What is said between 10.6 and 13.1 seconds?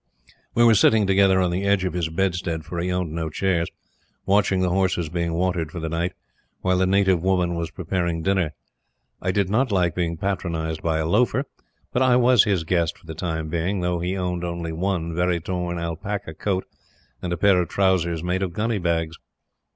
by a loafer, but I was his guest for